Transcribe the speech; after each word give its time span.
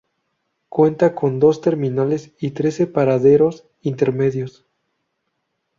Cuenta 0.67 1.13
con 1.13 1.37
dos 1.39 1.61
terminales 1.61 2.31
y 2.39 2.49
trece 2.49 2.87
paraderos 2.87 3.67
intermedios. 3.83 4.65